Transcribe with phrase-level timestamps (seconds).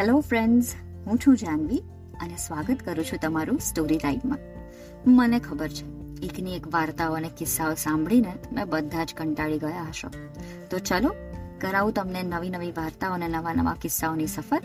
[0.00, 0.74] Hello friends
[1.06, 1.82] હું છું જાનવી
[2.20, 4.38] અને સ્વાગત કરું છું તમારું સ્ટોરી ટાઈમમાં
[5.06, 5.84] મને ખબર છે
[6.26, 10.08] એકની એક વાર્તાઓ અને કિસ્સાઓ સાંભળીને તમે બધા જ કંટાળી ગયા હશો.
[10.70, 11.14] તો ચલો,
[11.60, 14.62] કરાવું તમને નવી નવી વાર્તાઓ અને નવા નવા કિસ્સાઓની સફર.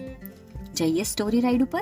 [0.73, 1.81] જઈએ સ્ટોરી રાઈડ ઉપર.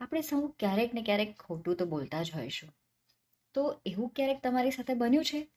[0.00, 2.74] આપણે સૌ ક્યારેક ને ક્યારેક ખોટું તો બોલતા જ હોઈશું.
[3.54, 5.48] તો એવું ક્યારેક તમારી સાથે બન્યું છે?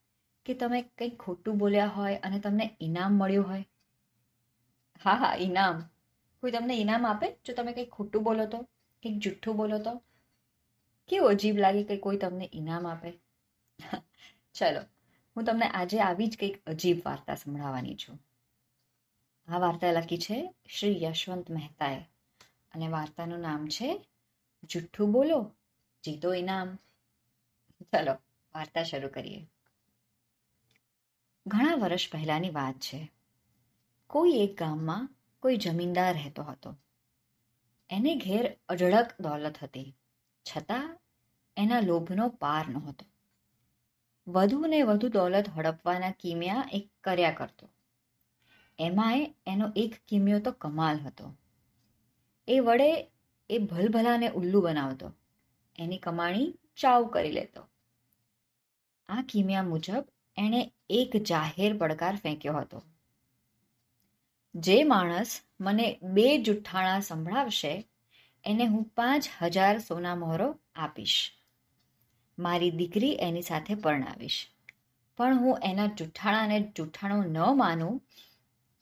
[0.45, 3.65] કે તમે કંઈક ખોટું બોલ્યા હોય અને તમને ઇનામ મળ્યું હોય?
[5.03, 5.81] હા હા, ઇનામ.
[6.39, 8.57] કોઈ તમને ઇનામ આપે જો તમે કંઈક ખોટું બોલો તો?
[9.03, 10.03] કંઈક જુઠ્ઠું બોલો તો?
[11.07, 13.11] કેવું અજીબ લાગે કે કોઈ તમને ઇનામ આપે?
[14.53, 14.81] ચલો,
[15.35, 18.19] હું તમને આજે આવી જ કંઈક અજીબ વાર્તા સંભળાવવાની છું.
[19.47, 21.99] આ વાર્તા લખી છે શ્રી યશવંત મહેતાએ
[22.71, 24.05] અને વાર્તાનું નામ છે
[24.63, 25.51] જુઠ્ઠું બોલો,
[26.03, 26.75] જીતો ઇનામ.
[27.81, 28.13] ચલો,
[28.55, 29.47] વાર્તા શરૂ કરીએ.
[31.47, 33.11] ઘણા વર્ષ પહેલાની વાત છે.
[34.07, 36.77] કોઈ એક ગામમાં કોઈ જમીનદાર રહેતો હતો.
[37.89, 39.97] એને ઘેર અઢળક દોલત હતી.
[40.43, 40.99] છતાં
[41.57, 43.05] એના લોભનો પાર નહોતો.
[44.27, 47.69] વધુ ને વધુ દોલત હડપવાના કિમિયા એક કર્યા કરતો.
[48.79, 51.35] એમાંય એનો એક કિમિયો તો કમાલ હતો.
[52.47, 53.11] એ વડે
[53.49, 55.13] એ ભલભલાને ઉલ્લુ બનાવતો.
[55.79, 57.67] એની કમાણી ચાવ કરી લેતો.
[59.09, 60.03] આ કિમિયા મુજબ
[60.37, 62.83] એણે એક જાહેર પડકાર ફેંક્યો હતો.
[64.55, 67.87] જે માણસ મને બે જુઠ્ઠાણા સંભળાવશે,
[68.45, 71.31] એને હું પાંચ હજાર સોના મોહરો આપીશ.
[72.39, 74.47] મારી દીકરી એની સાથે પરણાવીશ.
[75.17, 78.01] પણ હું એના જુઠ્ઠાણાને જુઠ્ઠાણું ન માનું,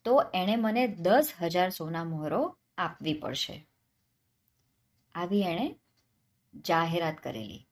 [0.03, 3.67] તો એણે મને દસ હજાર સોના મોહરો આપવી પડશે.
[5.15, 5.75] આવી એણે
[6.67, 7.68] જાહેરાત કરેલી.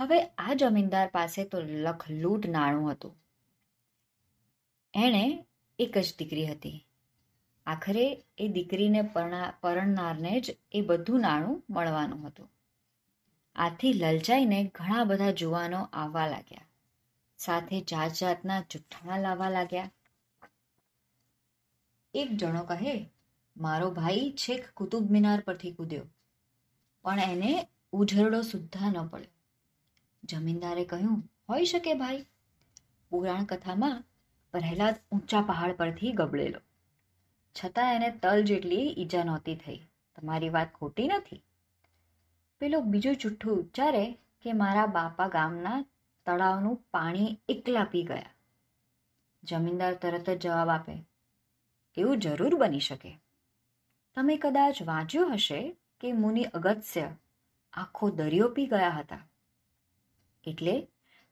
[0.00, 3.16] હવે આ જમીનદાર પાસે તો લખલૂટ નાણું હતું.
[4.94, 5.46] એણે
[5.78, 6.86] એક જ દીકરી હતી.
[7.66, 9.02] આખરે એ દીકરીને
[9.60, 12.50] પરણનારને જ એ બધું નાણું મળવાનું હતું.
[13.54, 16.66] આથી લલચાઈને ઘણા બધા જુવાનો આવવા લાગ્યા.
[17.38, 19.90] સાથે જાત જાતના જુઠ્ઠાણા લાવવા લાગ્યા.
[22.14, 23.10] એક જણો કહે,
[23.56, 26.06] મારો ભાઈ છેક કુતુબ મિનાર પરથી કૂદ્યો.
[27.02, 29.39] પણ એને ઉઝરડો સુદ્ધા ન પડ્યો.
[30.24, 32.24] જમીનદારે કહ્યું, હોઈ શકે ભાઈ.
[33.10, 34.02] પુરાણ કથામાં
[34.54, 36.60] પ્રહલાદ ઊંચા પહાડ પરથી ગબડેલો.
[37.56, 39.78] છતાં એને તલ જેટલી ઈજા નહોતી થઈ.
[40.18, 41.44] તમારી વાત ખોટી નથી.
[42.60, 44.04] પેલો બીજું જુઠ્ઠું ઉચ્ચારે
[44.42, 45.78] કે, મારા બાપા ગામના
[46.26, 48.34] તળાવનું પાણી એકલા પી ગયા.
[49.42, 50.94] જમીનદાર તરત જ જવાબ આપે,
[51.96, 53.12] એવું જરૂર બની શકે.
[54.16, 55.60] તમે કદાચ વાંચ્યું હશે
[56.00, 57.08] કે મુનિ અગત્ય
[57.72, 59.22] આખો દરિયો પી ગયા હતા.
[60.44, 60.88] એટલે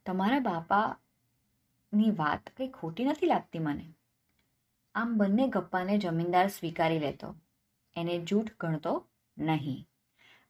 [0.06, 3.94] તમારા બાપાની વાત કંઈ ખોટી નથી લાગતી મને.
[4.94, 7.34] આમ બંને ગપ્પાને જમીનદાર સ્વીકારી લેતો.
[7.96, 9.08] એને જૂઠ ગણતો
[9.38, 9.88] નહીં.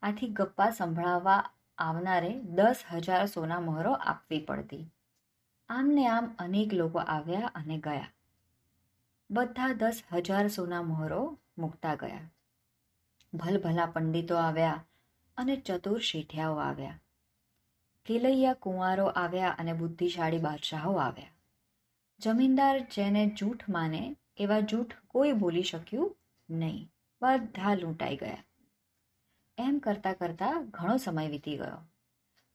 [0.02, 4.90] આથી ગપ્પા સંભળાવવા આવનારે દસ હજાર સોના મોહરો આપવી પડતી.
[5.69, 8.08] આમને આમ અનેક લોકો આવ્યા અને ગયા.
[9.30, 12.30] બધા દસ હજાર સોના મોહરો મૂકતા ગયા.
[13.34, 14.84] ભલભલા પંડિતો આવ્યા
[15.36, 17.00] અને ચતુર શેઠિયાઓ આવ્યા.
[18.08, 21.26] કેલૈયા કુંવારો આવ્યા અને બુદ્ધિશાળી બાદશાહો આવ્યા.
[22.19, 26.16] જમીનદાર જેને જૂઠ માને, એવા જૂઠ કોઈ બોલી શક્યું
[26.50, 26.91] નહીં.
[27.22, 28.44] બધા લૂંટાઈ ગયા.
[29.58, 31.88] એમ કરતાં કરતાં ઘણો સમય વીતી ગયો.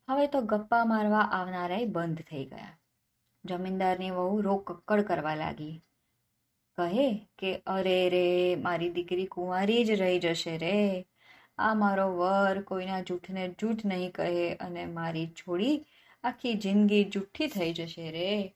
[0.10, 2.80] હવે તો ગપ્પા મારવા આવનારાય બંધ થઈ ગયા.
[3.46, 5.82] જમીનદારની વહુ રોગ કક્કડ કરવા લાગી.
[6.78, 11.06] કહે કે, અરે રે, મારી દીકરી કુંવારી જ રહી જશે રે.
[11.58, 15.86] આ મારો વર કોઈના જૂઠને જૂઠ નહીં કહે અને મારી છોડી
[16.24, 18.56] આખી જિંદગી જૂઠી થઈ જશે રે.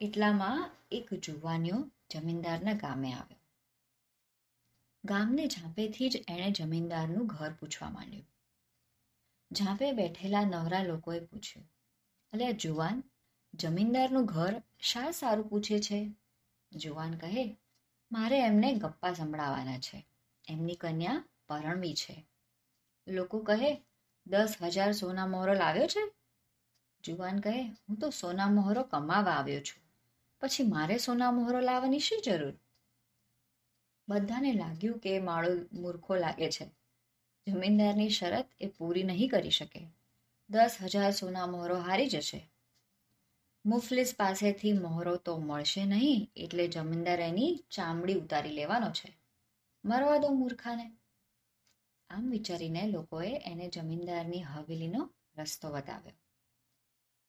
[0.00, 1.78] એટલામાં એક જુવાનીઓ
[2.10, 3.40] જમીનદારના ગામે આવ્યો.
[5.04, 8.28] ગામને ઝાંપેથી જ એણે જમીનદારનું ઘર પૂછવા માંડ્યું.
[9.52, 11.66] ઝાંપે બેઠેલા નવરા લોકોએ પૂછ્યું,
[12.32, 13.02] અલ્યા જુવાન,
[13.54, 16.00] જમીનદારનું ઘર શા સારું પૂછે છે?
[16.72, 17.56] જુવાન કહે,
[18.12, 20.06] મારે એમને ગપ્પા સંભળાવવાના છે.
[20.48, 22.16] એમની કન્યા પરણવી છે.
[23.08, 23.82] લોકો કહે,
[24.26, 26.12] દસ હજાર સોના મોહરો લાવ્યો છે?
[27.04, 29.90] જુવાન કહે, હું તો સોના મોહરો કમાવા આવ્યો છું.
[30.40, 32.52] પછી મારે સોના મોહરો લાવવાની શી જરૂર?
[34.08, 36.70] બધાને લાગ્યું કે માળો મૂર્ખો લાગે છે.
[37.48, 39.86] જમીનદારની શરત એ પૂરી નહીં કરી શકે.
[40.50, 42.50] દસ હજાર સોના મોહરો હારી જશે.
[43.66, 49.18] મુફલિસ પાસેથી મોહરો તો મળશે નહીં, એટલે જમીનદાર એની ચામડી ઉતારી લેવાનો છે.
[49.84, 50.92] મરવા દો મૂર્ખાને.
[52.10, 56.12] આમ વિચારીને લોકોએ એને જમીનદારની હવેલીનો રસ્તો બતાવ્યો.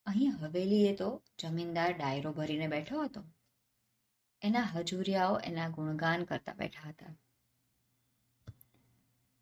[0.06, 3.24] અહીં હવેલીએ તો જમીનદાર ડાયરો ભરીને બેઠો હતો.
[4.42, 7.16] એના હજુરિયાઓ એના ગુણગાન કરતા બેઠા હતા.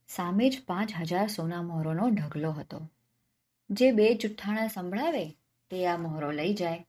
[0.08, 2.92] સામે જ પાંચ હજાર સોના મોહરોનો ઢગલો હતો.
[3.70, 5.30] જે બે જુઠ્ઠાણા સંભળાવે
[5.70, 6.88] તે આ મોહરો લઈ જાય.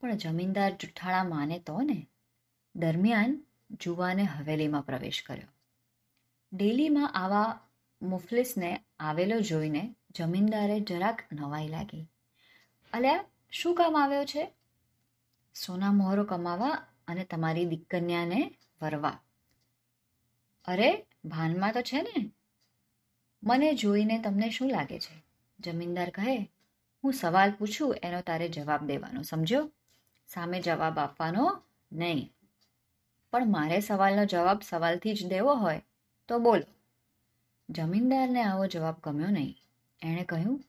[0.00, 2.06] પણ જમીનદાર જુઠ્ઠાણા માને તો ને.
[2.74, 5.48] દરમિયાન જુવાને હવેલીમાં પ્રવેશ કર્યો.
[6.52, 7.68] ડેલીમાં આવા
[8.02, 12.06] મુફલિસને આવેલો જોઈને જમીનદારે જરાક નવાઈ લાગી.
[12.92, 14.54] અલ્યા, શું કામ આવ્યો છે?
[15.54, 16.68] સોના મોહરો કમાવા
[17.08, 19.18] અને તમારી દીકન્યાને વરવા.
[20.64, 22.30] અરે, ભાનમાં તો છે ને.
[23.42, 25.22] મને જોઈને તમને શું લાગે છે?
[25.60, 26.50] જમીનદાર કહે,
[27.04, 29.70] હું સવાલ પૂછું, એનો તારે જવાબ દેવાનો સમજ્યો
[30.28, 31.62] સામે જવાબ આપવાનો
[31.92, 32.32] નહીં.
[33.32, 35.82] પણ મારે સવાલનો જવાબ સવાલથી જ દેવો હોય,
[36.28, 36.81] તો બોલો.
[37.70, 39.56] જમીનદારને આવો જવાબ ગમ્યો નહીં.
[40.02, 40.64] એણે કહ્યું,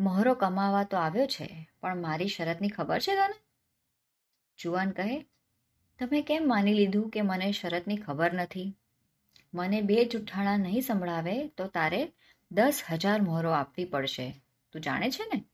[0.00, 3.40] મહોરો કમાવા તો આવ્યો છે, પણ મારી શરતની ખબર છે તને?
[4.58, 5.26] જુવાન કહે,
[5.98, 8.76] તમે કેમ માની લીધું કે મને શરતની ખબર નથી?
[9.54, 12.12] મને બે જુઠ્ઠાણા નહીં સંભળાવે તો તારે
[12.52, 14.42] દસ હજાર મોહરો આપવી પડશે.
[14.72, 15.44] તું જાણે છે ને?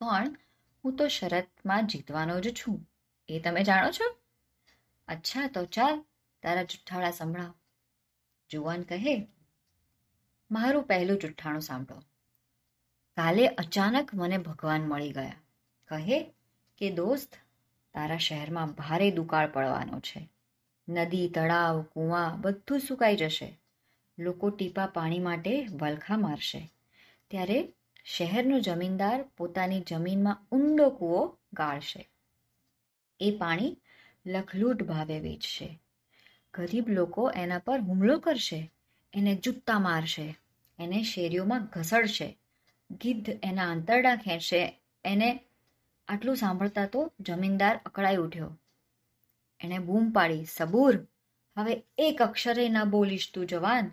[0.00, 0.36] પણ
[0.84, 2.88] હું તો શરતમાં જીતવાનો જ છું.
[3.28, 4.16] એ તમે જાણો છો?
[5.08, 6.04] અચ્છા, તો ચાલ,
[6.42, 7.54] તારા જુઠ્ઠાળા સંભળાવ.
[8.50, 9.28] જુવાન કહે
[10.50, 11.98] મારું પહેલું જુઠ્ઠાણું સાંભળો.
[13.16, 15.32] કાલે અચાનક મને ભગવાન મળી ગયા.
[15.88, 16.34] કહે
[16.78, 17.34] કે, દોસ્ત,
[17.94, 20.28] તારા શહેરમાં ભારે દુકાળ પડવાનો છે.
[20.88, 23.60] નદી, તળાવ, કૂવા બધું સુકાઈ જશે.
[24.18, 26.72] લોકો ટીપા પાણી માટે વલખા મારશે.
[27.30, 27.72] ત્યારે
[28.04, 32.10] શહેરનો જમીનદાર પોતાની જમીનમાં ઊંડો કૂવો ગાળશે.
[33.20, 33.76] એ પાણી
[34.26, 35.80] લખલૂટ ભાવે વેચશે.
[36.54, 38.72] ગરીબ લોકો એના પર હુમલો કરશે.
[39.12, 40.38] એને જૂતા મારશે,
[40.78, 42.38] એને શેરીઓમાં ઘસડશે
[42.90, 45.40] ગીધ એના આંતરડા ખેંચશે, એને
[46.08, 48.58] આટલું સાંભળતા તો જમીનદાર અકળાઈ ઉઠ્યો.
[49.60, 51.06] એણે બૂમ પાડી, સબૂર,
[51.56, 53.88] હવે એક અક્ષરે ના બોલીશ તું જવાન,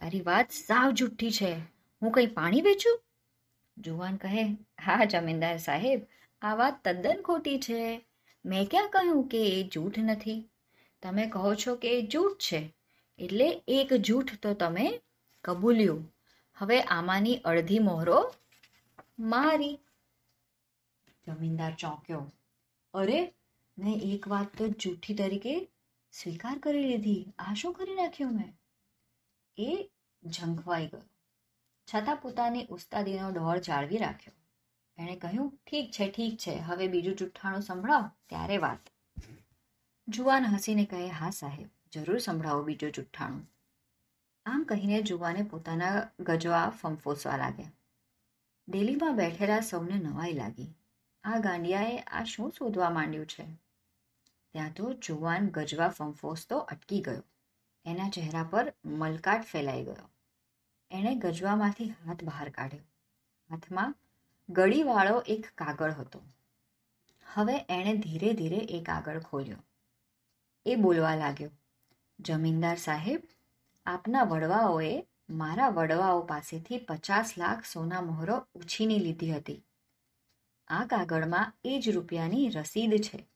[0.00, 1.54] તારી વાત સાવ જુઠ્ઠી છે,
[2.02, 3.00] હું કંઈ પાણી વેચું?
[3.78, 4.44] જુવાન કહે,
[4.80, 6.06] હા, જમીનદાર સાહેબ,
[6.42, 8.06] આ વાત તદ્દન ખોટી છે.
[8.44, 10.50] મેં ક્યાં કહ્યું કે એ જૂઠ નથી?
[11.02, 12.74] તમે કહો છો કે એ જૂઠ છે.
[13.20, 15.00] એટલે એક જૂઠ તો તમે
[15.44, 16.14] કબૂલ્યું.
[16.54, 18.34] હવે આમાંની અડધી મોહરો
[19.18, 19.78] મારી.
[21.26, 22.32] જમીનદાર ચોંક્યો.
[22.94, 23.34] અરે,
[23.78, 25.68] મેં એક વાત તો જૂઠી તરીકે
[26.12, 27.26] સ્વીકાર કરી લીધી.
[27.38, 28.52] આ શું કરી નાખ્યું મેં?
[29.56, 29.90] એ
[30.24, 31.02] ઝંખવાઈ ગયો.
[31.94, 34.34] છતાં પોતાની ઉસ્તાદીનો ડોળ જાળવી રાખ્યો.
[35.02, 36.54] એણે કહ્યું, ઠીક છે ઠીક છે.
[36.54, 38.10] હવે બીજું જૂઠાણું સંભળાવ.
[38.28, 38.78] ત્યારે વાત.
[40.08, 41.79] જુવાન હસીને કહે, હા, સાહેબ.
[41.92, 43.50] જરૂર સંભળાવો બીજું જુઠ્ઠાણું.
[44.46, 47.72] આમ કહીને જુવાને પોતાના ગજવા ફંફોસવા લાગ્યા.
[48.68, 50.74] ડેલીમાં બેઠેલા સૌને નવાઈ લાગી.
[51.24, 53.44] આ ગાંડિયાએ આ શું શોધવા માંડ્યું છે?
[54.52, 57.22] ત્યાં તો જુવાન ગજવા ફંફોસતો અટકી ગયો.
[57.84, 60.10] એના ચહેરા પર મલકાટ ફેલાઈ ગયો.
[60.90, 62.80] એણે ગજવામાંથી હાથ બહાર કાઢ્યો.
[63.50, 63.94] હાથમાં
[64.48, 66.22] ગળીવાળો એક કાગળ હતો.
[67.34, 69.56] હવે એણે ધીરે ધીરે એ કાગળ ખોલ્યો.
[70.66, 71.50] એ બોલવા લાગ્યો.
[72.20, 73.22] જમીનદાર સાહેબ,
[73.86, 79.64] આપના વડવાઓએ મારા વડવાઓ પાસેથી પચાસ લાખ સોના મોહરો ઉછીની લીધી હતી.
[80.68, 83.26] આ કાગળમાં એ જ રૂપિયાની રસીદ છે.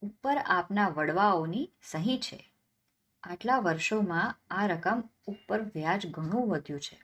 [0.00, 2.52] ઉપર આપના વડવાઓની સહી છે.
[3.22, 7.00] આટલા વર્ષોમાં આ રકમ ઉપર વ્યાજ ઘણું વધ્યું છે.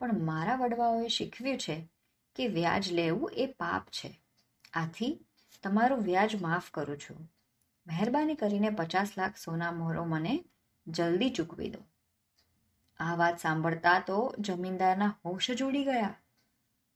[0.00, 1.88] પણ મારા વડવાઓએ શીખવ્યું છે
[2.36, 4.20] કે વ્યાજ લેવું એ પાપ છે.
[4.72, 5.26] આથી
[5.62, 7.32] તમારું વ્યાજ માફ કરું છું.
[7.88, 10.34] મહેરબાની કરીને પચાસ લાખ સોના મોહરો મને
[10.86, 11.82] જલ્દી ચૂકવી દો.
[13.00, 16.14] આ વાત સાંભળતા તો જમીનદારના હોશ જ ઉડી ગયા.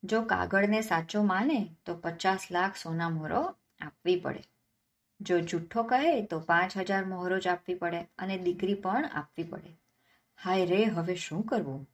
[0.02, 3.42] જો કાગળને સાચો માને, તો પચાસ લાખ સોના મોહરો
[3.80, 4.42] આપવી પડે.
[5.20, 9.72] જો જુઠ્ઠો કહે, તો પાંચ હજાર મોહરો જ આપવી પડે અને દીકરી પણ આપવી પડે.
[10.38, 11.88] હાય રે, હવે શું કરવું?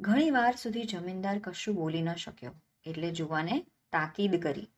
[0.00, 4.68] ઘણી વાર સુધી જમીનદાર કશું બોલી ન શક્યો, એટલે જુવાને તાકીદ કરી.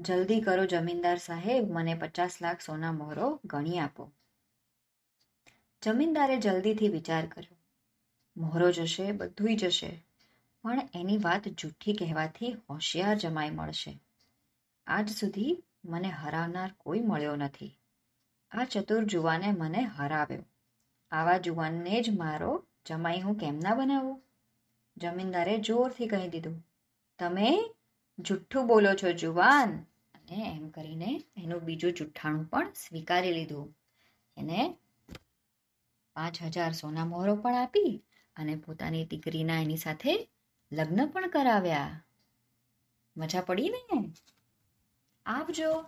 [0.00, 4.12] જલ્દી કરો જમીનદાર સાહેબ, મને પચાસ લાખ સોના મોહરો ગણી આપો.
[5.82, 7.56] જમીનદારે જલ્દીથી વિચાર કર્યો.
[8.36, 10.04] મોહરો જશે, બધુંય જશે,
[10.62, 14.00] પણ એની વાત જૂઠી કહેવાથી હોશિયાર જમાઈ મળશે.
[14.86, 17.78] આજ સુધી મને હરાવનાર કોઈ મળ્યો નથી.
[18.50, 20.44] આ ચતુર જુવાને મને હરાવ્યો.
[21.10, 24.22] આવા જુવાનને જ મારો જમાઈ હું કેમ ના બનાવું?
[24.96, 26.66] જમીનદારે જોરથી કહી દીધું,
[27.18, 27.74] તમે
[28.18, 29.89] જુઠ્ઠું બોલો છો જુવાન.
[30.30, 33.76] અને એમ કરીને એનું બીજું જુઠ્ઠાણું પણ સ્વીકારી લીધું.
[34.36, 34.76] એને
[36.14, 38.04] પાંચ હજાર સોના મોહરો પણ આપી
[38.36, 40.28] અને પોતાની દીકરીના એની સાથે
[40.72, 42.02] લગ્ન પણ કરાવ્યા.
[43.16, 44.12] મજા પડી ને?
[45.26, 45.84] આપજો